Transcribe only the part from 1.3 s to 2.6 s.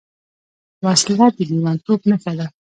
د لېونتوب نښه ده